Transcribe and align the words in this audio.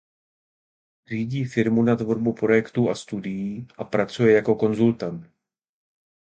Řídí 1.09 1.45
firmu 1.45 1.83
na 1.83 1.95
tvorbu 1.95 2.33
projektů 2.33 2.89
a 2.89 2.95
studií 2.95 3.67
a 3.77 3.83
pracuje 3.83 4.35
jako 4.35 4.55
konzultant. 4.55 5.31